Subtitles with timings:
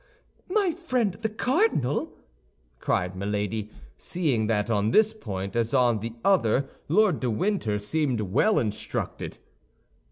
[0.49, 2.17] "My friend the cardinal!"
[2.79, 8.19] cried Milady, seeing that on this point as on the other Lord de Winter seemed
[8.19, 9.37] well instructed.